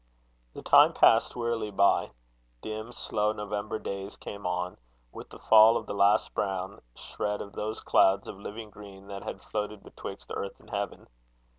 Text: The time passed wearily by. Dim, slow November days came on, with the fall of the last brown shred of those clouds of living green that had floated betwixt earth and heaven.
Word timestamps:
The 0.55 0.63
time 0.63 0.93
passed 0.93 1.35
wearily 1.35 1.69
by. 1.69 2.09
Dim, 2.63 2.91
slow 2.91 3.31
November 3.33 3.77
days 3.77 4.17
came 4.17 4.47
on, 4.47 4.77
with 5.11 5.29
the 5.29 5.37
fall 5.37 5.77
of 5.77 5.85
the 5.85 5.93
last 5.93 6.33
brown 6.33 6.81
shred 6.95 7.39
of 7.39 7.53
those 7.53 7.81
clouds 7.81 8.27
of 8.27 8.39
living 8.39 8.71
green 8.71 9.05
that 9.09 9.21
had 9.21 9.43
floated 9.43 9.83
betwixt 9.83 10.31
earth 10.33 10.59
and 10.59 10.71
heaven. 10.71 11.07